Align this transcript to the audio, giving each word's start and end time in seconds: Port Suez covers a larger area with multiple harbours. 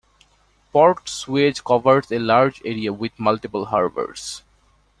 Port 0.73 1.07
Suez 1.07 1.61
covers 1.61 2.11
a 2.11 2.17
larger 2.17 2.63
area 2.65 2.91
with 2.91 3.11
multiple 3.19 3.65
harbours. 3.65 4.41